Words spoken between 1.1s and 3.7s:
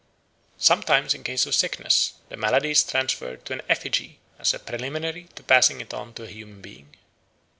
in case of sickness the malady is transferred to an